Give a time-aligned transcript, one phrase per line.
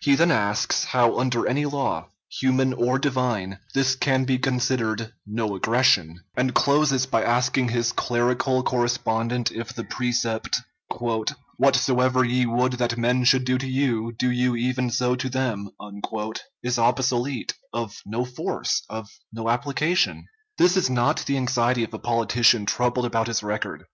[0.00, 2.08] He then asks, how under any law,
[2.40, 8.62] human or divine, this can be considered "no aggression," and closes by asking his clerical
[8.62, 10.56] correspondent if the precept,
[11.58, 15.68] "Whatsoever ye would that men should do to you, do you even so to them,"
[16.62, 20.24] is obsolete, of no force, of no application?
[20.56, 23.84] This is not the anxiety of a politician troubled about his record.